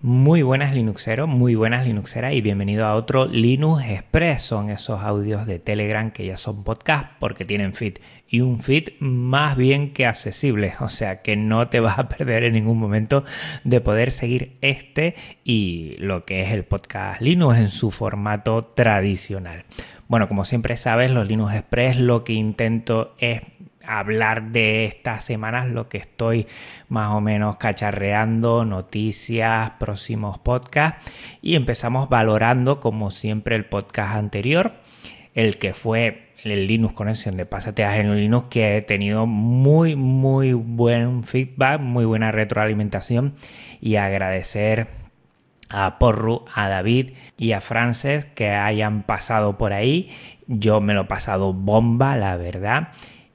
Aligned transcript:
Muy 0.00 0.42
buenas 0.42 0.76
Linuxeros, 0.76 1.28
muy 1.28 1.56
buenas 1.56 1.84
Linuxeras 1.84 2.32
y 2.32 2.40
bienvenido 2.40 2.86
a 2.86 2.94
otro 2.94 3.26
Linux 3.26 3.84
Express. 3.84 4.42
Son 4.42 4.70
esos 4.70 5.00
audios 5.02 5.44
de 5.44 5.58
Telegram 5.58 6.12
que 6.12 6.24
ya 6.24 6.36
son 6.36 6.62
podcast 6.62 7.14
porque 7.18 7.44
tienen 7.44 7.74
feed 7.74 7.94
y 8.28 8.40
un 8.40 8.60
feed 8.60 8.90
más 9.00 9.56
bien 9.56 9.92
que 9.92 10.06
accesible, 10.06 10.74
o 10.80 10.88
sea 10.88 11.20
que 11.20 11.34
no 11.34 11.66
te 11.66 11.80
vas 11.80 11.98
a 11.98 12.08
perder 12.08 12.44
en 12.44 12.52
ningún 12.52 12.78
momento 12.78 13.24
de 13.64 13.80
poder 13.80 14.12
seguir 14.12 14.56
este 14.60 15.16
y 15.42 15.96
lo 15.98 16.22
que 16.22 16.42
es 16.42 16.52
el 16.52 16.62
podcast 16.62 17.20
Linux 17.20 17.58
en 17.58 17.68
su 17.68 17.90
formato 17.90 18.66
tradicional. 18.66 19.64
Bueno, 20.06 20.28
como 20.28 20.44
siempre 20.44 20.76
sabes, 20.76 21.10
los 21.10 21.26
Linux 21.26 21.54
Express 21.54 21.98
lo 21.98 22.22
que 22.22 22.34
intento 22.34 23.16
es 23.18 23.42
hablar 23.88 24.50
de 24.50 24.84
estas 24.84 25.24
semanas 25.24 25.68
lo 25.68 25.88
que 25.88 25.98
estoy 25.98 26.46
más 26.88 27.10
o 27.12 27.20
menos 27.20 27.56
cacharreando, 27.56 28.64
noticias, 28.64 29.70
próximos 29.78 30.38
podcasts 30.38 31.10
y 31.40 31.56
empezamos 31.56 32.08
valorando 32.08 32.80
como 32.80 33.10
siempre 33.10 33.56
el 33.56 33.64
podcast 33.64 34.14
anterior, 34.14 34.74
el 35.34 35.58
que 35.58 35.72
fue 35.72 36.28
el 36.44 36.66
Linux 36.66 36.94
Connection 36.94 37.36
de 37.36 37.46
Pásate 37.46 37.84
a 37.84 37.96
GNU 37.96 38.14
Linux 38.14 38.48
que 38.48 38.76
he 38.76 38.82
tenido 38.82 39.26
muy 39.26 39.96
muy 39.96 40.52
buen 40.52 41.24
feedback, 41.24 41.80
muy 41.80 42.04
buena 42.04 42.30
retroalimentación 42.30 43.34
y 43.80 43.96
agradecer 43.96 44.86
a 45.70 45.98
Porru, 45.98 46.44
a 46.54 46.68
David 46.68 47.12
y 47.36 47.52
a 47.52 47.60
Frances 47.60 48.24
que 48.24 48.50
hayan 48.50 49.02
pasado 49.02 49.58
por 49.58 49.72
ahí. 49.72 50.10
Yo 50.46 50.80
me 50.80 50.94
lo 50.94 51.02
he 51.02 51.04
pasado 51.04 51.52
bomba, 51.52 52.16
la 52.16 52.36
verdad. 52.36 52.88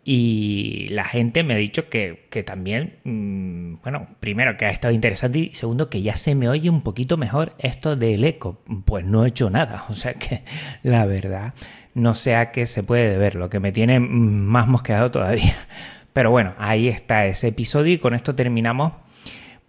Y 0.05 0.87
la 0.89 1.05
gente 1.05 1.43
me 1.43 1.53
ha 1.53 1.57
dicho 1.57 1.89
que, 1.89 2.27
también, 2.45 2.97
mm, 3.03 3.81
bueno, 3.83 4.07
primero 4.19 4.57
que 4.57 4.65
ha 4.65 4.69
estado 4.69 4.93
interesante 4.93 5.39
y 5.39 5.53
segundo 5.53 5.89
que 5.89 6.01
ya 6.01 6.15
se 6.15 6.35
me 6.35 6.49
oye 6.49 6.69
un 6.69 6.81
poquito 6.81 7.15
mejor 7.15 7.53
esto 7.57 7.95
del 7.95 8.23
eco. 8.25 8.61
Pues 8.85 9.05
no 9.05 9.25
he 9.25 9.29
hecho 9.29 9.49
nada, 9.49 9.85
o 9.89 9.93
sea 9.93 10.13
que 10.15 10.43
la 10.83 11.05
verdad 11.05 11.53
no 11.93 12.15
sé 12.15 12.35
a 12.35 12.51
qué 12.51 12.65
se 12.65 12.83
puede 12.83 13.17
ver, 13.17 13.35
lo 13.35 13.49
que 13.49 13.59
me 13.59 13.71
tiene 13.71 13.99
más 13.99 14.67
mosqueado 14.67 15.11
todavía. 15.11 15.67
Pero 16.13 16.31
bueno, 16.31 16.53
ahí 16.57 16.87
está 16.87 17.25
ese 17.25 17.47
episodio 17.49 17.93
y 17.93 17.97
con 17.97 18.13
esto 18.13 18.35
terminamos 18.35 18.93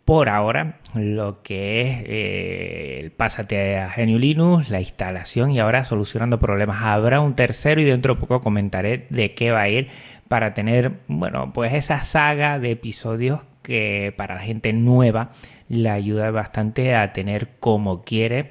por 0.05 0.29
ahora 0.29 0.79
lo 0.95 1.43
que 1.43 1.81
es 1.83 2.05
eh, 2.07 2.99
el 3.03 3.11
pásate 3.11 3.79
a 3.79 3.93
GNU 3.97 4.19
Linux, 4.19 4.71
la 4.71 4.81
instalación 4.81 5.51
y 5.51 5.61
ahora 5.61 5.85
solucionando 5.85 6.39
problemas. 6.39 6.83
Habrá 6.83 7.21
un 7.21 7.35
tercero 7.35 7.81
y 7.81 7.85
dentro 7.85 8.15
de 8.15 8.21
poco 8.21 8.43
comentaré 8.43 9.07
de 9.11 9.35
qué 9.35 9.51
va 9.51 9.63
a 9.63 9.69
ir 9.69 9.89
para 10.29 10.55
tener, 10.55 11.01
bueno, 11.09 11.53
pues 11.53 11.73
esa 11.75 12.03
saga 12.03 12.59
de 12.59 12.73
episodios 12.73 13.41
que 13.63 14.13
para 14.17 14.35
la 14.35 14.41
gente 14.43 14.73
nueva 14.73 15.31
le 15.69 15.89
ayuda 15.89 16.31
bastante 16.31 16.95
a 16.95 17.13
tener 17.13 17.49
como 17.59 18.05
quiere 18.05 18.51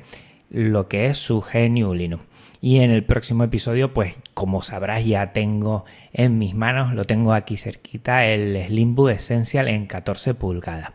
lo 0.50 0.88
que 0.88 1.08
es 1.08 1.18
su 1.18 1.42
GNU 1.42 1.94
Linux. 1.94 2.26
Y 2.62 2.80
en 2.80 2.92
el 2.92 3.04
próximo 3.04 3.44
episodio, 3.44 3.94
pues 3.94 4.16
como 4.34 4.62
sabrás, 4.62 5.06
ya 5.06 5.34
tengo 5.34 5.84
en 6.14 6.38
mis 6.38 6.56
manos, 6.56 6.94
lo 6.94 7.04
tengo 7.04 7.34
aquí 7.34 7.58
cerquita, 7.58 8.26
el 8.26 8.58
Slimbook 8.68 9.10
Essential 9.10 9.68
en 9.68 9.86
14 9.86 10.34
pulgadas. 10.34 10.94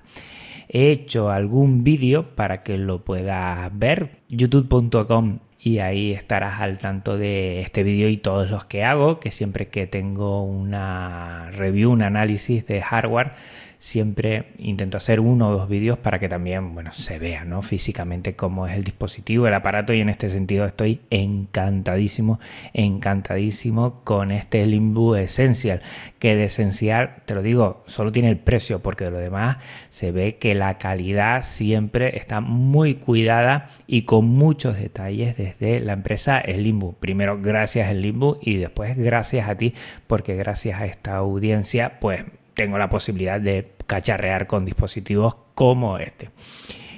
He 0.68 0.90
hecho 0.90 1.30
algún 1.30 1.82
vídeo 1.82 2.22
para 2.22 2.62
que 2.62 2.76
lo 2.78 3.04
puedas 3.04 3.70
ver, 3.78 4.10
youtube.com 4.28 5.38
y 5.60 5.78
ahí 5.78 6.12
estarás 6.12 6.60
al 6.60 6.78
tanto 6.78 7.18
de 7.18 7.60
este 7.60 7.82
vídeo 7.82 8.08
y 8.08 8.16
todos 8.18 8.50
los 8.50 8.64
que 8.64 8.84
hago, 8.84 9.18
que 9.18 9.30
siempre 9.30 9.68
que 9.68 9.86
tengo 9.86 10.44
una 10.44 11.50
review, 11.52 11.90
un 11.90 12.02
análisis 12.02 12.66
de 12.66 12.80
hardware, 12.80 13.32
siempre 13.78 14.46
intento 14.58 14.96
hacer 14.96 15.20
uno 15.20 15.48
o 15.48 15.52
dos 15.52 15.68
vídeos 15.68 15.98
para 15.98 16.18
que 16.18 16.28
también 16.28 16.74
bueno, 16.74 16.92
se 16.92 17.18
vea 17.18 17.44
¿no? 17.44 17.62
físicamente 17.62 18.34
cómo 18.34 18.66
es 18.66 18.74
el 18.74 18.84
dispositivo, 18.84 19.46
el 19.46 19.54
aparato 19.54 19.92
y 19.92 20.00
en 20.00 20.08
este 20.08 20.30
sentido 20.30 20.66
estoy 20.66 21.00
encantadísimo, 21.10 22.40
encantadísimo 22.72 24.00
con 24.04 24.32
este 24.32 24.66
Limbo 24.66 25.16
Essential, 25.16 25.80
que 26.18 26.34
de 26.34 26.44
esencial, 26.44 27.22
te 27.24 27.34
lo 27.34 27.42
digo, 27.42 27.84
solo 27.86 28.10
tiene 28.10 28.28
el 28.28 28.38
precio 28.38 28.80
porque 28.80 29.04
de 29.04 29.10
lo 29.12 29.18
demás 29.18 29.58
se 29.90 30.10
ve 30.10 30.36
que 30.36 30.54
la 30.54 30.78
calidad 30.78 31.42
siempre 31.44 32.18
está 32.18 32.40
muy 32.40 32.96
cuidada 32.96 33.70
y 33.86 34.02
con 34.02 34.26
muchos 34.26 34.76
detalles 34.76 35.36
desde 35.36 35.80
la 35.80 35.92
empresa 35.92 36.42
Limbo. 36.42 36.94
Primero 36.94 37.38
gracias 37.40 37.94
Limbo 37.94 38.38
y 38.42 38.56
después 38.56 38.96
gracias 38.96 39.48
a 39.48 39.56
ti 39.56 39.74
porque 40.06 40.34
gracias 40.34 40.80
a 40.80 40.86
esta 40.86 41.16
audiencia 41.16 42.00
pues 42.00 42.24
tengo 42.58 42.76
la 42.76 42.88
posibilidad 42.88 43.40
de 43.40 43.70
cacharrear 43.86 44.48
con 44.48 44.64
dispositivos 44.64 45.36
como 45.54 45.96
este. 45.98 46.30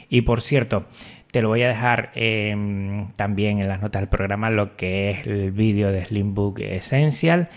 Y 0.08 0.22
por 0.22 0.40
cierto, 0.40 0.86
te 1.32 1.42
lo 1.42 1.48
voy 1.48 1.62
a 1.62 1.68
dejar 1.68 2.12
em, 2.14 3.12
también 3.12 3.60
en 3.60 3.68
las 3.68 3.82
notas 3.82 4.00
del 4.00 4.08
programa 4.08 4.48
lo 4.48 4.74
que 4.76 5.10
es 5.10 5.26
el 5.26 5.52
vídeo 5.52 5.92
de 5.92 6.02
Slimbook 6.06 6.60
Essential. 6.60 7.50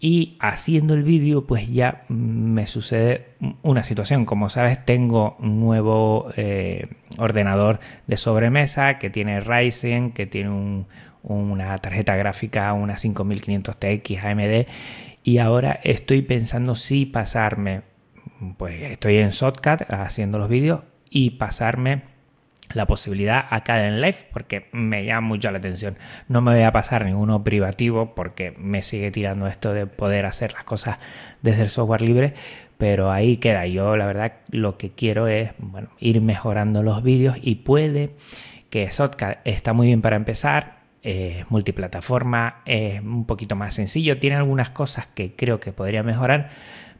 Y 0.00 0.38
haciendo 0.40 0.94
el 0.94 1.02
vídeo, 1.02 1.46
pues 1.46 1.68
ya 1.68 2.04
me 2.08 2.66
sucede 2.66 3.26
una 3.60 3.82
situación. 3.82 4.24
Como 4.24 4.48
sabes, 4.48 4.82
tengo 4.86 5.36
un 5.38 5.60
nuevo 5.60 6.32
eh, 6.38 6.88
ordenador 7.18 7.78
de 8.06 8.16
sobremesa 8.16 8.98
que 8.98 9.10
tiene 9.10 9.40
Ryzen, 9.40 10.12
que 10.12 10.24
tiene 10.24 10.86
una 11.22 11.76
tarjeta 11.78 12.16
gráfica, 12.16 12.72
una 12.72 12.96
5500 12.96 13.76
TX 13.76 14.24
AMD 14.24 14.66
y 15.22 15.38
ahora 15.38 15.78
estoy 15.82 16.22
pensando 16.22 16.74
si 16.74 17.06
pasarme, 17.06 17.82
pues 18.56 18.80
estoy 18.82 19.18
en 19.18 19.30
Shotcut 19.30 19.82
haciendo 19.90 20.38
los 20.38 20.48
vídeos 20.48 20.80
y 21.10 21.30
pasarme 21.30 22.02
la 22.72 22.86
posibilidad 22.86 23.44
acá 23.50 23.86
en 23.86 24.00
live 24.00 24.16
porque 24.32 24.68
me 24.72 25.04
llama 25.04 25.28
mucho 25.28 25.50
la 25.50 25.58
atención. 25.58 25.96
No 26.28 26.40
me 26.40 26.54
voy 26.54 26.62
a 26.62 26.72
pasar 26.72 27.04
ninguno 27.04 27.42
privativo 27.42 28.14
porque 28.14 28.54
me 28.56 28.80
sigue 28.82 29.10
tirando 29.10 29.46
esto 29.46 29.72
de 29.72 29.86
poder 29.86 30.26
hacer 30.26 30.52
las 30.52 30.64
cosas 30.64 30.98
desde 31.42 31.62
el 31.62 31.68
software 31.68 32.02
libre, 32.02 32.34
pero 32.78 33.10
ahí 33.10 33.36
queda. 33.36 33.66
Yo 33.66 33.96
la 33.96 34.06
verdad 34.06 34.32
lo 34.50 34.78
que 34.78 34.90
quiero 34.90 35.26
es 35.26 35.52
bueno, 35.58 35.88
ir 35.98 36.20
mejorando 36.20 36.82
los 36.82 37.02
vídeos 37.02 37.36
y 37.42 37.56
puede 37.56 38.10
que 38.70 38.86
Shotcut 38.86 39.38
está 39.44 39.72
muy 39.72 39.88
bien 39.88 40.00
para 40.00 40.16
empezar, 40.16 40.79
es 41.02 41.50
multiplataforma, 41.50 42.62
es 42.66 43.00
un 43.00 43.24
poquito 43.26 43.56
más 43.56 43.74
sencillo, 43.74 44.18
tiene 44.18 44.36
algunas 44.36 44.70
cosas 44.70 45.06
que 45.06 45.34
creo 45.34 45.60
que 45.60 45.72
podría 45.72 46.02
mejorar, 46.02 46.50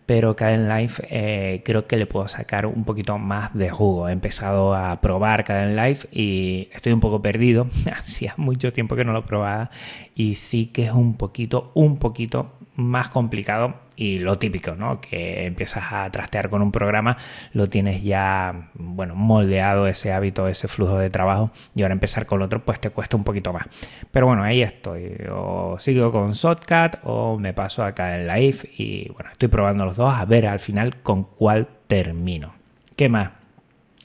pero 0.07 0.35
Caden 0.35 0.69
Life 0.69 1.07
eh, 1.09 1.63
creo 1.65 1.87
que 1.87 1.97
le 1.97 2.05
puedo 2.07 2.27
sacar 2.27 2.67
un 2.67 2.85
poquito 2.85 3.17
más 3.17 3.55
de 3.55 3.71
jugo. 3.71 4.09
He 4.09 4.13
empezado 4.13 4.75
a 4.75 5.01
probar 5.01 5.45
Caden 5.45 5.77
Life 5.77 6.09
y 6.11 6.69
estoy 6.73 6.93
un 6.93 6.99
poco 6.99 7.23
perdido, 7.23 7.69
hacía 7.97 8.35
mucho 8.37 8.73
tiempo 8.73 8.97
que 8.97 9.05
no 9.05 9.13
lo 9.13 9.25
probaba 9.25 9.71
y 10.17 10.35
sí 10.35 10.67
que 10.67 10.87
es 10.87 10.93
un 10.93 11.15
poquito, 11.15 11.71
un 11.75 11.99
poquito 11.99 12.60
más 12.81 13.09
complicado 13.09 13.75
y 13.97 14.19
lo 14.19 14.39
típico, 14.39 14.75
¿no? 14.75 15.01
Que 15.01 15.47
empiezas 15.47 15.93
a 15.93 16.11
trastear 16.11 16.49
con 16.49 16.63
un 16.63 16.73
programa, 16.73 17.19
lo 17.53 17.69
tienes 17.69 18.03
ya, 18.03 18.71
bueno, 18.75 19.15
moldeado 19.15 19.87
ese 19.87 20.13
hábito, 20.13 20.49
ese 20.49 20.69
flujo 20.69 20.99
de 20.99 21.11
trabajo 21.11 21.51
y 21.75 21.83
ahora 21.83 21.93
empezar 21.93 22.27
con 22.27 22.41
otro 22.41 22.65
pues 22.65 22.81
te 22.81 22.91
cuesta 22.91 23.17
un 23.17 23.25
poquito 23.25 23.53
más. 23.53 23.67
Pero 24.11 24.27
bueno, 24.27 24.43
ahí 24.43 24.63
estoy. 24.63 25.17
O 25.31 25.77
sigo 25.79 26.11
con 26.13 26.33
Shotcut 26.33 26.97
o 27.05 27.39
me 27.39 27.53
paso 27.53 27.85
acá 27.85 28.17
en 28.17 28.27
Live 28.27 28.71
y 28.77 29.11
bueno, 29.11 29.31
estoy 29.33 29.49
probando 29.49 29.85
los 29.85 29.97
dos 29.97 30.15
a 30.15 30.25
ver 30.25 30.47
al 30.47 30.59
final 30.59 30.97
con 31.03 31.25
cuál 31.25 31.69
termino. 31.87 32.55
¿Qué 32.97 33.09
más? 33.09 33.31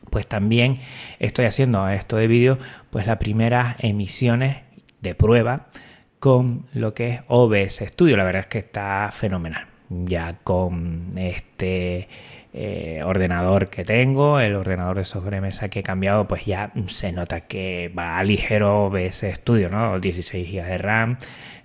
Pues 0.09 0.28
también 0.28 0.80
estoy 1.19 1.46
haciendo 1.46 1.88
esto 1.90 2.18
de 2.18 2.28
vídeo, 2.28 2.58
pues 2.90 3.08
las 3.08 3.18
primeras 3.18 3.75
emisiones 3.80 4.58
de 5.02 5.16
prueba 5.16 5.68
con 6.25 6.66
lo 6.74 6.96
que 6.96 7.09
es 7.09 7.22
OBS 7.28 7.84
Studio. 7.86 8.18
La 8.18 8.24
verdad 8.24 8.40
es 8.40 8.47
que 8.47 8.58
está 8.58 9.12
fenomenal 9.12 9.68
ya 9.91 10.40
con 10.44 11.12
este 11.18 12.08
eh, 12.52 13.03
ordenador 13.06 13.69
que 13.69 13.86
tengo, 13.86 14.40
el 14.40 14.56
ordenador 14.56 14.97
de 14.97 15.06
sobremesa 15.06 15.69
que 15.69 15.81
he 15.81 15.84
cambiado, 15.84 16.28
pues 16.28 16.44
ya 16.46 16.72
se 16.88 17.12
nota 17.12 17.41
que 17.41 17.94
va 17.96 18.17
a 18.17 18.23
ligero 18.23 18.85
OBS 18.85 19.23
Studio, 19.35 19.70
¿no? 19.70 20.00
16 20.00 20.52
GB 20.52 20.66
de 20.66 20.78
RAM, 20.79 21.17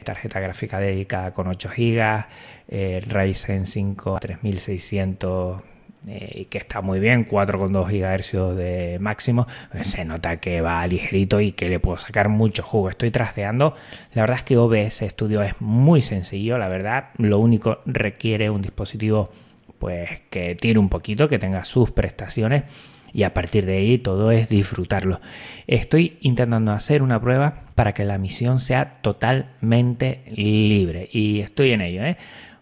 tarjeta 0.04 0.40
gráfica 0.40 0.78
dedicada 0.78 1.32
con 1.32 1.48
8 1.48 1.70
GB, 1.74 2.26
eh, 2.68 3.02
Ryzen 3.08 3.64
5 3.64 4.18
3600 4.20 5.62
eh, 6.08 6.46
que 6.48 6.58
está 6.58 6.80
muy 6.80 6.98
bien, 6.98 7.28
4,2 7.28 7.86
GHz 7.90 8.56
de 8.56 8.98
máximo, 9.00 9.46
se 9.82 10.04
nota 10.04 10.38
que 10.38 10.60
va 10.60 10.86
ligerito 10.86 11.40
y 11.40 11.52
que 11.52 11.68
le 11.68 11.78
puedo 11.78 11.98
sacar 11.98 12.28
mucho 12.28 12.62
jugo. 12.62 12.88
Estoy 12.88 13.10
trasteando, 13.10 13.74
la 14.14 14.22
verdad 14.22 14.38
es 14.38 14.44
que 14.44 14.56
OBS 14.56 15.04
Studio 15.10 15.42
es 15.42 15.60
muy 15.60 16.00
sencillo, 16.00 16.56
la 16.58 16.68
verdad, 16.68 17.10
lo 17.18 17.38
único 17.38 17.80
requiere 17.84 18.48
un 18.48 18.62
dispositivo 18.62 19.30
pues 19.78 20.20
que 20.30 20.54
tire 20.54 20.78
un 20.78 20.88
poquito, 20.88 21.28
que 21.28 21.38
tenga 21.38 21.64
sus 21.64 21.90
prestaciones 21.90 22.64
y 23.12 23.24
a 23.24 23.34
partir 23.34 23.66
de 23.66 23.78
ahí 23.78 23.98
todo 23.98 24.30
es 24.30 24.48
disfrutarlo. 24.48 25.20
Estoy 25.66 26.18
intentando 26.20 26.72
hacer 26.72 27.02
una 27.02 27.20
prueba 27.20 27.62
para 27.74 27.92
que 27.92 28.04
la 28.04 28.18
misión 28.18 28.60
sea 28.60 29.00
totalmente 29.02 30.22
libre 30.34 31.08
y 31.12 31.40
estoy 31.40 31.72
en 31.72 31.80
ello, 31.80 32.04
¿eh? 32.04 32.16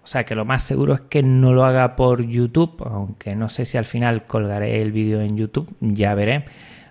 O 0.08 0.10
sea 0.10 0.24
que 0.24 0.34
lo 0.34 0.46
más 0.46 0.62
seguro 0.62 0.94
es 0.94 1.02
que 1.02 1.22
no 1.22 1.52
lo 1.52 1.66
haga 1.66 1.94
por 1.94 2.24
YouTube, 2.24 2.82
aunque 2.86 3.36
no 3.36 3.50
sé 3.50 3.66
si 3.66 3.76
al 3.76 3.84
final 3.84 4.24
colgaré 4.24 4.80
el 4.80 4.90
vídeo 4.90 5.20
en 5.20 5.36
YouTube, 5.36 5.70
ya 5.80 6.14
veré. 6.14 6.46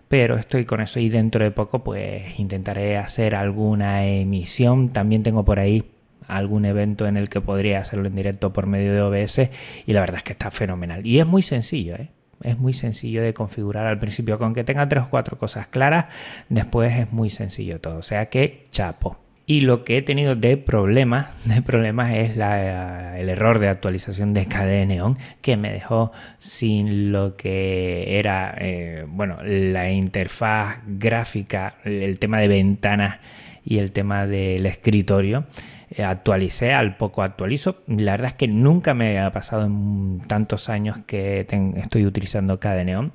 pero 0.08 0.38
estoy 0.38 0.66
con 0.66 0.82
eso 0.82 1.00
y 1.00 1.10
dentro 1.10 1.44
de 1.44 1.50
poco 1.50 1.84
pues 1.84 2.38
intentaré 2.40 2.96
hacer 2.96 3.34
alguna 3.34 4.06
emisión. 4.06 4.90
También 4.90 5.24
tengo 5.24 5.44
por 5.44 5.60
ahí 5.60 5.84
algún 6.28 6.66
evento 6.66 7.08
en 7.08 7.18
el 7.18 7.28
que 7.28 7.42
podría 7.42 7.80
hacerlo 7.80 8.08
en 8.08 8.16
directo 8.16 8.54
por 8.54 8.68
medio 8.68 8.94
de 8.94 9.02
OBS 9.02 9.50
y 9.88 9.94
la 9.94 10.02
verdad 10.02 10.18
es 10.18 10.24
que 10.24 10.34
está 10.34 10.52
fenomenal. 10.52 11.04
Y 11.04 11.20
es 11.20 11.26
muy 11.26 11.42
sencillo, 11.42 11.96
¿eh? 11.96 12.12
Es 12.44 12.60
muy 12.60 12.74
sencillo 12.74 13.24
de 13.24 13.34
configurar 13.34 13.88
al 13.88 13.98
principio, 13.98 14.38
con 14.38 14.54
que 14.54 14.64
tenga 14.64 14.88
tres 14.88 15.06
o 15.06 15.10
cuatro 15.10 15.40
cosas 15.40 15.66
claras, 15.68 16.06
después 16.50 16.94
es 16.94 17.12
muy 17.12 17.32
sencillo 17.32 17.82
todo. 17.82 17.98
O 17.98 18.04
sea 18.04 18.30
que 18.30 18.66
chapo. 18.70 19.27
Y 19.50 19.62
lo 19.62 19.86
que 19.86 19.98
he 19.98 20.02
tenido 20.02 20.36
de 20.36 20.58
problemas, 20.58 21.30
de 21.46 21.62
problemas 21.62 22.14
es 22.14 22.32
el 22.36 23.30
error 23.30 23.60
de 23.60 23.70
actualización 23.70 24.34
de 24.34 24.46
KDE 24.46 24.86
Neon 24.86 25.18
que 25.42 25.56
me 25.56 25.72
dejó 25.72 26.12
sin 26.38 27.14
lo 27.14 27.38
que 27.38 28.20
era, 28.20 28.54
eh, 28.60 29.06
bueno, 29.08 29.38
la 29.42 29.90
interfaz 29.90 30.80
gráfica, 30.86 31.76
el 31.86 32.20
tema 32.20 32.40
de 32.40 32.50
ventanas 32.50 33.20
y 33.64 33.78
el 33.78 33.94
tema 33.94 34.28
del 34.28 34.66
escritorio. 34.66 35.46
Eh, 35.92 36.04
actualicé, 36.04 36.74
al 36.74 36.98
poco 36.98 37.24
actualizo. 37.24 37.84
La 37.88 38.12
verdad 38.12 38.28
es 38.28 38.34
que 38.34 38.50
nunca 38.50 38.94
me 38.94 39.18
ha 39.18 39.32
pasado 39.32 39.66
en 39.66 40.20
tantos 40.28 40.68
años 40.68 40.98
que 41.08 41.48
estoy 41.78 42.06
utilizando 42.06 42.60
KDE 42.60 42.84
Neon. 42.84 43.14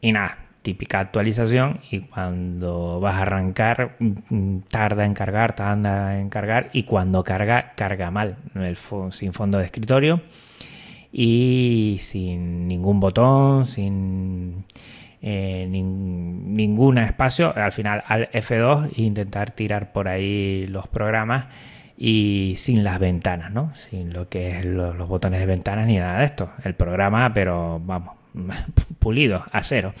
Y 0.00 0.12
nada, 0.12 0.43
típica 0.64 0.98
actualización 0.98 1.80
y 1.90 2.00
cuando 2.00 2.98
vas 2.98 3.16
a 3.16 3.22
arrancar 3.22 3.96
mm, 4.00 4.60
tarda 4.70 5.04
en 5.04 5.12
cargar, 5.12 5.54
tarda 5.54 6.18
en 6.18 6.30
cargar 6.30 6.70
y 6.72 6.84
cuando 6.84 7.22
carga, 7.22 7.74
carga 7.76 8.10
mal, 8.10 8.36
sin 9.10 9.34
fondo 9.34 9.58
de 9.58 9.66
escritorio 9.66 10.22
y 11.12 11.98
sin 12.00 12.66
ningún 12.66 12.98
botón, 12.98 13.66
sin 13.66 14.64
eh, 15.20 15.66
ningún 15.68 16.96
espacio, 16.96 17.54
al 17.54 17.70
final 17.70 18.02
al 18.06 18.30
F2 18.30 18.90
e 18.96 19.02
intentar 19.02 19.50
tirar 19.50 19.92
por 19.92 20.08
ahí 20.08 20.66
los 20.66 20.88
programas 20.88 21.44
y 21.98 22.54
sin 22.56 22.84
las 22.84 22.98
ventanas, 22.98 23.52
¿no? 23.52 23.70
Sin 23.74 24.14
lo 24.14 24.30
que 24.30 24.58
es 24.58 24.64
los 24.64 25.08
botones 25.08 25.40
de 25.40 25.46
ventanas 25.46 25.86
ni 25.86 25.98
nada 25.98 26.20
de 26.20 26.24
esto. 26.24 26.50
El 26.64 26.74
programa, 26.74 27.32
pero 27.34 27.82
vamos, 27.84 28.14
pulido, 28.98 29.44
a 29.52 29.62
cero. 29.62 29.92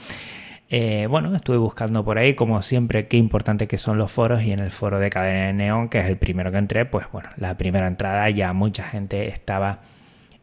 Eh, 0.70 1.06
bueno, 1.08 1.34
estuve 1.36 1.58
buscando 1.58 2.04
por 2.04 2.18
ahí, 2.18 2.34
como 2.34 2.60
siempre, 2.62 3.06
qué 3.06 3.16
importante 3.16 3.68
que 3.68 3.76
son 3.76 3.98
los 3.98 4.10
foros 4.10 4.42
y 4.42 4.52
en 4.52 4.60
el 4.60 4.70
foro 4.70 4.98
de 4.98 5.10
Cadena 5.10 5.46
de 5.48 5.52
Neón, 5.52 5.88
que 5.88 6.00
es 6.00 6.06
el 6.06 6.16
primero 6.16 6.50
que 6.50 6.58
entré, 6.58 6.84
pues 6.86 7.06
bueno, 7.12 7.28
la 7.36 7.56
primera 7.56 7.86
entrada 7.86 8.28
ya 8.30 8.52
mucha 8.52 8.84
gente 8.84 9.28
estaba 9.28 9.80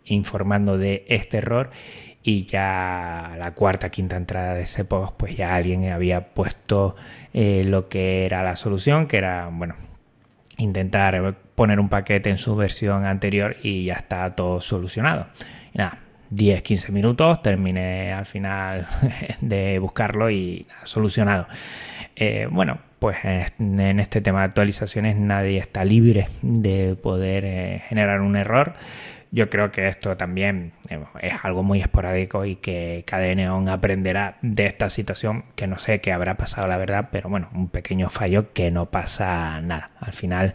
informando 0.05 0.77
de 0.77 1.05
este 1.07 1.37
error 1.37 1.71
y 2.23 2.45
ya 2.45 3.35
la 3.39 3.51
cuarta, 3.55 3.89
quinta 3.89 4.15
entrada 4.15 4.53
de 4.53 4.63
ese 4.63 4.85
post, 4.85 5.13
pues 5.17 5.35
ya 5.35 5.55
alguien 5.55 5.89
había 5.91 6.33
puesto 6.33 6.95
eh, 7.33 7.63
lo 7.65 7.89
que 7.89 8.25
era 8.25 8.43
la 8.43 8.55
solución, 8.55 9.07
que 9.07 9.17
era, 9.17 9.49
bueno, 9.51 9.75
intentar 10.57 11.35
poner 11.55 11.79
un 11.79 11.89
paquete 11.89 12.29
en 12.29 12.37
su 12.37 12.55
versión 12.55 13.05
anterior 13.05 13.57
y 13.63 13.85
ya 13.85 13.95
está 13.95 14.35
todo 14.35 14.61
solucionado. 14.61 15.27
Y 15.73 15.79
nada, 15.79 15.97
10-15 16.31 16.91
minutos, 16.91 17.41
terminé 17.41 18.13
al 18.13 18.25
final 18.25 18.87
de 19.41 19.79
buscarlo 19.79 20.29
y 20.29 20.65
solucionado. 20.83 21.47
Eh, 22.15 22.47
bueno, 22.49 22.79
pues 22.99 23.17
en 23.23 23.99
este 23.99 24.21
tema 24.21 24.39
de 24.39 24.45
actualizaciones 24.45 25.17
nadie 25.17 25.57
está 25.57 25.83
libre 25.83 26.27
de 26.41 26.95
poder 26.95 27.45
eh, 27.45 27.83
generar 27.87 28.21
un 28.21 28.35
error. 28.35 28.73
Yo 29.33 29.49
creo 29.49 29.71
que 29.71 29.87
esto 29.87 30.17
también 30.17 30.73
eh, 30.89 30.99
es 31.21 31.33
algo 31.43 31.63
muy 31.63 31.79
esporádico 31.79 32.45
y 32.45 32.57
que 32.57 33.05
KDE 33.07 33.47
aprenderá 33.69 34.37
de 34.41 34.65
esta 34.65 34.89
situación, 34.89 35.45
que 35.55 35.67
no 35.67 35.77
sé 35.79 36.01
qué 36.01 36.11
habrá 36.11 36.35
pasado 36.35 36.67
la 36.67 36.77
verdad, 36.77 37.09
pero 37.11 37.29
bueno, 37.29 37.49
un 37.53 37.69
pequeño 37.69 38.09
fallo 38.09 38.51
que 38.53 38.71
no 38.71 38.87
pasa 38.87 39.61
nada. 39.61 39.91
Al 39.99 40.13
final 40.13 40.53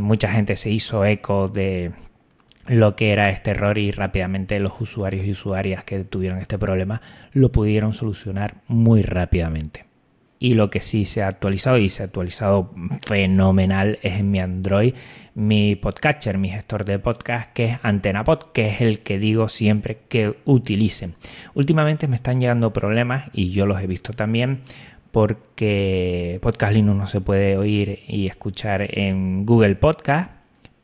mucha 0.00 0.30
gente 0.30 0.56
se 0.56 0.70
hizo 0.70 1.04
eco 1.04 1.48
de, 1.48 1.92
lo 2.68 2.96
que 2.96 3.12
era 3.12 3.30
este 3.30 3.52
error 3.52 3.78
y 3.78 3.90
rápidamente 3.90 4.60
los 4.60 4.80
usuarios 4.80 5.26
y 5.26 5.30
usuarias 5.30 5.84
que 5.84 6.04
tuvieron 6.04 6.38
este 6.38 6.58
problema 6.58 7.00
lo 7.32 7.50
pudieron 7.50 7.92
solucionar 7.92 8.56
muy 8.68 9.02
rápidamente. 9.02 9.86
Y 10.40 10.54
lo 10.54 10.70
que 10.70 10.80
sí 10.80 11.04
se 11.04 11.22
ha 11.22 11.26
actualizado 11.26 11.78
y 11.78 11.88
se 11.88 12.02
ha 12.02 12.06
actualizado 12.06 12.72
fenomenal 13.04 13.98
es 14.02 14.20
en 14.20 14.30
mi 14.30 14.38
Android, 14.38 14.94
mi 15.34 15.74
podcatcher, 15.74 16.38
mi 16.38 16.48
gestor 16.48 16.84
de 16.84 17.00
podcast, 17.00 17.52
que 17.52 17.64
es 17.64 17.78
AntenaPod, 17.82 18.52
que 18.52 18.68
es 18.68 18.80
el 18.80 19.00
que 19.00 19.18
digo 19.18 19.48
siempre 19.48 19.98
que 20.08 20.36
utilicen. 20.44 21.14
Últimamente 21.54 22.06
me 22.06 22.14
están 22.14 22.38
llegando 22.38 22.72
problemas 22.72 23.30
y 23.32 23.50
yo 23.50 23.66
los 23.66 23.82
he 23.82 23.88
visto 23.88 24.12
también 24.12 24.60
porque 25.10 26.38
Podcast 26.40 26.74
Linux 26.74 26.96
no 26.96 27.06
se 27.08 27.20
puede 27.20 27.56
oír 27.56 28.00
y 28.06 28.28
escuchar 28.28 28.86
en 28.96 29.44
Google 29.44 29.74
Podcast 29.74 30.37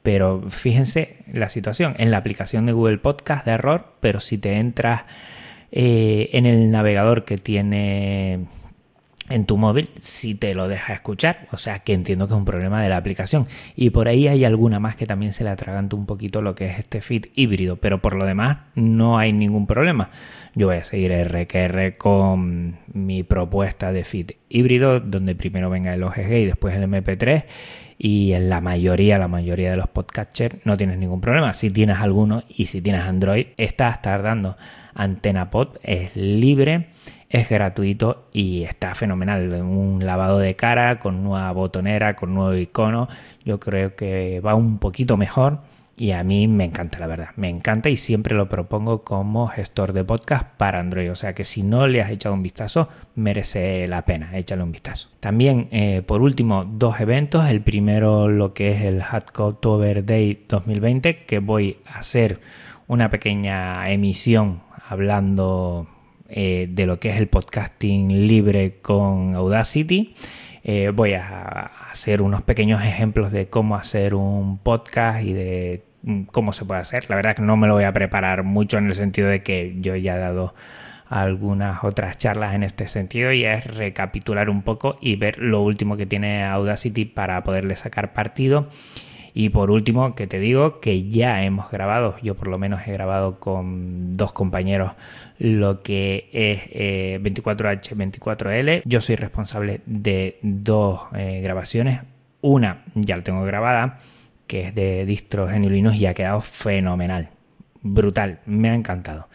pero 0.05 0.43
fíjense 0.51 1.17
la 1.33 1.49
situación, 1.49 1.95
en 1.97 2.11
la 2.11 2.19
aplicación 2.19 2.67
de 2.67 2.73
Google 2.73 2.99
Podcast 2.99 3.47
de 3.47 3.53
error, 3.53 3.95
pero 4.01 4.21
si 4.21 4.37
te 4.37 4.53
entras 4.59 5.05
eh, 5.73 6.29
en 6.35 6.45
el 6.45 6.71
navegador 6.71 7.25
que 7.25 7.39
tiene 7.39 8.41
en 9.29 9.47
tu 9.47 9.56
móvil, 9.56 9.88
si 9.97 10.35
te 10.35 10.55
lo 10.55 10.69
deja 10.69 10.94
escuchar. 10.94 11.49
O 11.53 11.56
sea 11.56 11.81
que 11.81 11.93
entiendo 11.93 12.26
que 12.26 12.35
es 12.35 12.38
un 12.38 12.44
problema 12.44 12.82
de 12.82 12.88
la 12.88 12.97
aplicación. 12.97 13.47
Y 13.76 13.91
por 13.91 14.09
ahí 14.09 14.29
hay 14.29 14.44
alguna 14.44 14.81
más 14.81 14.97
que 14.97 15.06
también 15.06 15.32
se 15.32 15.44
le 15.44 15.50
atraganta 15.50 15.97
un 15.97 16.06
poquito 16.06 16.43
lo 16.43 16.55
que 16.55 16.67
es 16.67 16.79
este 16.79 17.00
feed 17.00 17.26
híbrido, 17.35 17.76
pero 17.76 18.00
por 18.00 18.15
lo 18.15 18.26
demás 18.26 18.59
no 18.75 19.19
hay 19.19 19.32
ningún 19.32 19.67
problema. 19.67 20.11
Yo 20.55 20.69
voy 20.69 20.76
a 20.76 20.85
seguir 20.85 21.12
RQR 21.12 21.97
con 21.97 22.79
mi 22.93 23.23
propuesta 23.23 23.93
de 23.93 24.05
feed 24.05 24.32
híbrido, 24.49 25.00
donde 25.00 25.35
primero 25.35 25.71
venga 25.71 25.93
el 25.93 26.03
OGG 26.03 26.32
y 26.32 26.44
después 26.47 26.75
el 26.75 26.85
MP3 26.85 27.44
y 27.99 28.32
en 28.32 28.49
la 28.50 28.61
mayoría, 28.61 29.19
la 29.19 29.29
mayoría 29.29 29.71
de 29.71 29.76
los 29.76 29.88
podcatchers 29.88 30.59
no 30.65 30.76
tienes 30.76 30.99
ningún 30.99 31.21
problema. 31.21 31.55
Si 31.55 31.71
tienes 31.71 31.99
alguno 31.99 32.43
y 32.49 32.67
si 32.67 32.82
tienes 32.82 33.03
Android, 33.03 33.47
estás 33.56 34.03
tardando. 34.03 34.56
Antena 34.94 35.50
Pod 35.50 35.79
es 35.82 36.15
libre, 36.17 36.88
es 37.35 37.49
gratuito 37.49 38.29
y 38.33 38.63
está 38.63 38.95
fenomenal. 38.95 39.53
Un 39.63 40.07
lavado 40.07 40.39
de 40.39 40.55
cara 40.55 41.01
con 41.01 41.25
nueva 41.25 41.51
botonera, 41.51 42.15
con 42.15 42.33
nuevo 42.33 42.55
icono. 42.55 43.09
Yo 43.45 43.59
creo 43.59 43.97
que 43.97 44.39
va 44.39 44.55
un 44.55 44.79
poquito 44.79 45.17
mejor 45.17 45.59
y 45.97 46.13
a 46.13 46.23
mí 46.23 46.47
me 46.47 46.65
encanta, 46.65 47.01
la 47.01 47.09
verdad. 47.09 47.31
Me 47.35 47.49
encanta 47.49 47.91
y 47.91 47.97
siempre 47.97 48.37
lo 48.37 48.49
propongo 48.49 49.03
como 49.03 49.49
gestor 49.49 49.93
de 49.93 50.05
podcast 50.05 50.47
para 50.57 50.79
Android. 50.79 51.11
O 51.11 51.17
sea 51.17 51.35
que 51.35 51.43
si 51.43 51.65
no 51.65 51.89
le 51.89 52.03
has 52.03 52.11
echado 52.13 52.37
un 52.37 52.43
vistazo, 52.45 52.89
merece 53.17 53.89
la 53.89 54.05
pena. 54.05 54.39
Échale 54.39 54.63
un 54.63 54.71
vistazo. 54.71 55.09
También, 55.19 55.67
eh, 55.73 56.03
por 56.07 56.23
último, 56.23 56.64
dos 56.64 57.00
eventos. 57.00 57.50
El 57.50 57.62
primero, 57.62 58.29
lo 58.29 58.55
que 58.55 58.71
es 58.71 58.83
el 58.83 59.03
October 59.37 60.07
Day 60.07 60.45
2020, 60.49 61.25
que 61.25 61.41
voy 61.41 61.79
a 61.85 61.99
hacer 61.99 62.38
una 62.87 63.11
pequeña 63.11 63.91
emisión 63.91 64.61
hablando 64.88 65.88
eh, 66.37 66.67
de 66.69 66.87
lo 66.87 66.99
que 66.99 67.11
es 67.11 67.17
el 67.17 67.29
podcasting 67.29 68.26
libre 68.26 68.81
con 68.83 69.37
Audacity. 69.37 70.17
Eh, 70.64 70.91
voy 70.93 71.12
a 71.12 71.71
hacer 71.93 72.23
unos 72.23 72.43
pequeños 72.43 72.83
ejemplos 72.83 73.31
de 73.31 73.47
cómo 73.47 73.76
hacer 73.76 74.17
un 74.17 74.59
podcast 74.59 75.23
y 75.23 75.33
de 75.33 75.85
mm, 76.03 76.23
cómo 76.25 76.53
se 76.53 76.64
puede 76.64 76.81
hacer. 76.81 77.09
La 77.09 77.14
verdad 77.14 77.37
que 77.37 77.43
no 77.43 77.57
me 77.57 77.69
lo 77.69 77.75
voy 77.75 77.85
a 77.85 77.93
preparar 77.93 78.43
mucho 78.43 78.79
en 78.79 78.87
el 78.87 78.95
sentido 78.95 79.29
de 79.29 79.45
que 79.45 79.76
yo 79.79 79.95
ya 79.95 80.17
he 80.17 80.19
dado 80.19 80.57
algunas 81.09 81.85
otras 81.85 82.19
charlas 82.19 82.57
en 82.57 82.64
este 82.64 82.88
sentido 82.88 83.33
y 83.33 83.45
es 83.45 83.64
recapitular 83.69 84.50
un 84.50 84.62
poco 84.62 84.97
y 85.00 85.14
ver 85.14 85.38
lo 85.38 85.62
último 85.62 85.97
que 85.97 86.07
tiene 86.07 86.43
Audacity 86.43 87.05
para 87.05 87.45
poderle 87.45 87.76
sacar 87.76 88.12
partido 88.12 88.71
y 89.37 89.49
por 89.49 89.73
último, 89.73 90.14
que 90.14 90.29
te 90.29 90.38
digo 90.38 90.79
que 90.79 91.09
ya 91.09 91.43
hemos 91.43 91.69
grabado, 91.69 92.14
yo 92.23 92.37
por 92.37 92.47
lo 92.47 92.57
menos 92.57 92.87
he 92.87 92.93
grabado 92.93 93.41
con 93.41 94.12
dos 94.12 94.33
compañeros 94.33 94.93
lo 95.38 95.83
que 95.83 96.29
es 96.33 97.21
24H24L. 97.21 98.69
Eh, 98.69 98.83
yo 98.85 99.00
soy 99.00 99.17
responsable 99.17 99.81
de 99.87 100.38
dos 100.43 101.00
eh, 101.17 101.41
grabaciones. 101.43 102.03
Una 102.43 102.85
ya 102.95 103.17
la 103.17 103.25
tengo 103.25 103.43
grabada, 103.43 103.99
que 104.47 104.69
es 104.69 104.75
de 104.75 105.05
distro 105.05 105.50
Linux 105.50 105.97
y 105.97 106.07
ha 106.07 106.14
quedado 106.14 106.41
fenomenal. 106.41 107.34
Brutal, 107.87 108.41
me 108.47 108.71
ha 108.71 108.75
encantado. 108.75 109.29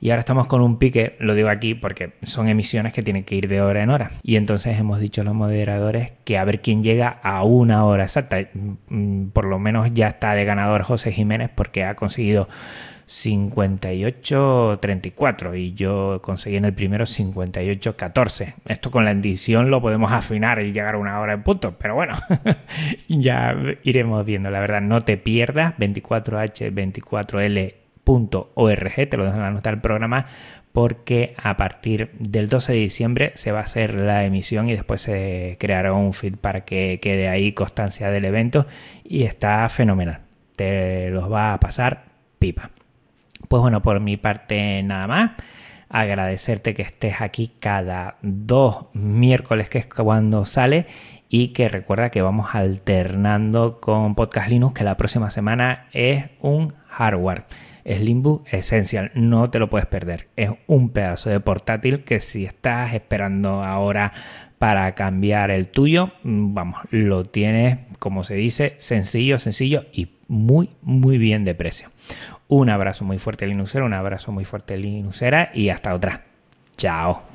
Y 0.00 0.08
ahora 0.08 0.20
estamos 0.20 0.46
con 0.46 0.62
un 0.62 0.78
pique, 0.78 1.16
lo 1.20 1.34
digo 1.34 1.50
aquí 1.50 1.74
porque 1.74 2.14
son 2.22 2.48
emisiones 2.48 2.94
que 2.94 3.02
tienen 3.02 3.24
que 3.24 3.34
ir 3.34 3.46
de 3.46 3.60
hora 3.60 3.82
en 3.82 3.90
hora. 3.90 4.10
Y 4.22 4.36
entonces 4.36 4.78
hemos 4.78 5.00
dicho 5.00 5.20
a 5.20 5.24
los 5.24 5.34
moderadores 5.34 6.12
que 6.24 6.38
a 6.38 6.44
ver 6.44 6.62
quién 6.62 6.82
llega 6.82 7.20
a 7.22 7.44
una 7.44 7.84
hora 7.84 8.04
exacta. 8.04 8.38
Mm, 8.88 9.26
por 9.28 9.44
lo 9.44 9.58
menos 9.58 9.90
ya 9.92 10.08
está 10.08 10.34
de 10.34 10.46
ganador 10.46 10.82
José 10.82 11.12
Jiménez 11.12 11.50
porque 11.54 11.84
ha 11.84 11.94
conseguido 11.94 12.48
58-34 13.06 15.58
y 15.58 15.74
yo 15.74 16.22
conseguí 16.22 16.56
en 16.56 16.64
el 16.64 16.72
primero 16.72 17.04
58-14. 17.04 18.54
Esto 18.64 18.90
con 18.90 19.04
la 19.04 19.10
edición 19.10 19.68
lo 19.68 19.82
podemos 19.82 20.10
afinar 20.10 20.62
y 20.62 20.72
llegar 20.72 20.94
a 20.94 20.98
una 20.98 21.20
hora 21.20 21.34
en 21.34 21.42
punto, 21.42 21.76
pero 21.78 21.94
bueno, 21.94 22.16
ya 23.08 23.54
iremos 23.82 24.24
viendo. 24.24 24.50
La 24.50 24.60
verdad, 24.60 24.80
no 24.80 25.02
te 25.02 25.18
pierdas 25.18 25.76
24H, 25.76 26.72
24L 26.72 27.74
org, 28.04 29.08
te 29.08 29.16
lo 29.16 29.24
dejo 29.24 29.36
en 29.36 29.42
la 29.42 29.50
nota 29.50 29.70
del 29.70 29.80
programa, 29.80 30.26
porque 30.72 31.34
a 31.42 31.56
partir 31.56 32.10
del 32.18 32.48
12 32.48 32.72
de 32.72 32.78
diciembre 32.78 33.32
se 33.34 33.52
va 33.52 33.60
a 33.60 33.64
hacer 33.64 33.94
la 33.94 34.24
emisión 34.24 34.68
y 34.68 34.72
después 34.72 35.00
se 35.00 35.56
creará 35.58 35.92
un 35.92 36.12
feed 36.12 36.36
para 36.36 36.64
que 36.64 37.00
quede 37.02 37.28
ahí 37.28 37.52
constancia 37.52 38.10
del 38.10 38.24
evento 38.24 38.66
y 39.04 39.24
está 39.24 39.68
fenomenal. 39.68 40.20
Te 40.56 41.10
los 41.10 41.30
va 41.30 41.52
a 41.52 41.60
pasar 41.60 42.04
pipa. 42.38 42.70
Pues 43.48 43.60
bueno, 43.60 43.82
por 43.82 44.00
mi 44.00 44.16
parte 44.16 44.82
nada 44.82 45.06
más. 45.06 45.30
Agradecerte 45.92 46.72
que 46.72 46.82
estés 46.82 47.20
aquí 47.20 47.50
cada 47.58 48.16
dos 48.22 48.86
miércoles 48.92 49.68
que 49.68 49.78
es 49.78 49.86
cuando 49.88 50.44
sale 50.44 50.86
y 51.28 51.48
que 51.48 51.68
recuerda 51.68 52.10
que 52.10 52.22
vamos 52.22 52.54
alternando 52.54 53.80
con 53.80 54.14
Podcast 54.14 54.48
Linux 54.50 54.74
que 54.74 54.84
la 54.84 54.96
próxima 54.96 55.30
semana 55.30 55.88
es 55.92 56.26
un 56.40 56.74
hardware. 56.86 57.44
Slimbook 57.84 58.46
Essential, 58.52 59.10
no 59.14 59.50
te 59.50 59.58
lo 59.58 59.70
puedes 59.70 59.86
perder. 59.86 60.28
Es 60.36 60.50
un 60.66 60.90
pedazo 60.90 61.30
de 61.30 61.40
portátil 61.40 62.04
que 62.04 62.20
si 62.20 62.44
estás 62.44 62.94
esperando 62.94 63.62
ahora 63.62 64.12
para 64.58 64.94
cambiar 64.94 65.50
el 65.50 65.68
tuyo, 65.68 66.12
mm, 66.22 66.54
vamos, 66.54 66.80
lo 66.90 67.24
tienes, 67.24 67.78
como 67.98 68.24
se 68.24 68.34
dice, 68.34 68.74
sencillo, 68.76 69.38
sencillo 69.38 69.86
y 69.92 70.10
muy, 70.28 70.70
muy 70.82 71.18
bien 71.18 71.44
de 71.44 71.54
precio. 71.54 71.88
Un 72.46 72.68
abrazo 72.68 73.04
muy 73.04 73.18
fuerte 73.18 73.46
Linuxero, 73.46 73.86
un 73.86 73.94
abrazo 73.94 74.32
muy 74.32 74.44
fuerte 74.44 74.76
Linuxera 74.76 75.50
y 75.54 75.70
hasta 75.70 75.94
otra. 75.94 76.24
Chao. 76.76 77.29